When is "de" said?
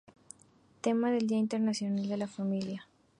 2.09-2.17